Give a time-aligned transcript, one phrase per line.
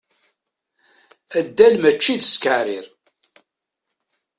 [1.37, 2.85] Addal mačči d ttkeɛrir.